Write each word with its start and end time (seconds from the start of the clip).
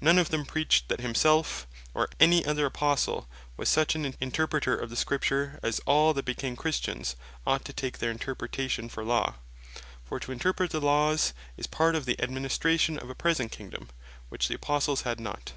None 0.00 0.18
of 0.18 0.30
them 0.30 0.44
preached 0.44 0.88
that 0.88 1.02
himselfe, 1.02 1.64
or 1.94 2.08
any 2.18 2.44
other 2.44 2.66
Apostle 2.66 3.28
was 3.56 3.68
such 3.68 3.94
an 3.94 4.12
Interpreter 4.20 4.76
of 4.76 4.90
the 4.90 4.96
Scripture, 4.96 5.60
as 5.62 5.78
all 5.86 6.12
that 6.14 6.24
became 6.24 6.56
Christians, 6.56 7.14
ought 7.46 7.64
to 7.64 7.72
take 7.72 7.98
their 7.98 8.10
Interpretation 8.10 8.88
for 8.88 9.04
Law. 9.04 9.36
For 10.04 10.18
to 10.18 10.32
Interpret 10.32 10.72
the 10.72 10.80
Laws, 10.80 11.32
is 11.56 11.68
part 11.68 11.94
of 11.94 12.06
the 12.06 12.20
Administration 12.20 12.98
of 12.98 13.08
a 13.08 13.14
present 13.14 13.52
Kingdome; 13.52 13.90
which 14.30 14.48
the 14.48 14.56
Apostles 14.56 15.02
had 15.02 15.20
not. 15.20 15.52